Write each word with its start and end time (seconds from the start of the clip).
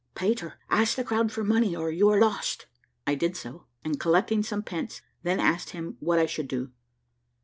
"Peter, 0.15 0.55
ask 0.67 0.95
the 0.95 1.03
crowd 1.03 1.31
for 1.31 1.43
money, 1.43 1.75
or 1.75 1.91
you 1.91 2.09
are 2.09 2.19
lost." 2.19 2.65
I 3.05 3.13
did 3.13 3.37
so, 3.37 3.67
and 3.85 3.99
collecting 3.99 4.41
some 4.41 4.63
pence, 4.63 5.03
then 5.21 5.39
asked 5.39 5.69
him 5.77 5.95
what 5.99 6.17
I 6.17 6.25
should 6.25 6.47
do. 6.47 6.71